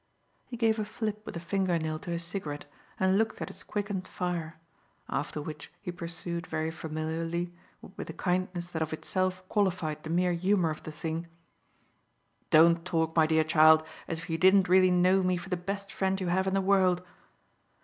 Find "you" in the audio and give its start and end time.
14.31-14.39, 16.19-16.29